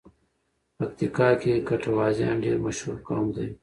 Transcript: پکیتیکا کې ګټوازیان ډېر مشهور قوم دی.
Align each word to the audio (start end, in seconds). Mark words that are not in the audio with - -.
پکیتیکا 0.77 1.29
کې 1.41 1.53
ګټوازیان 1.69 2.35
ډېر 2.43 2.57
مشهور 2.65 2.95
قوم 3.07 3.27
دی. 3.35 3.47